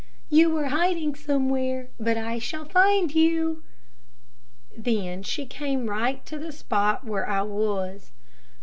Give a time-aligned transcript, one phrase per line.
[0.31, 3.61] You are hiding somewhere, but I shall find you."
[4.75, 8.09] Then she came right to the spot where I was.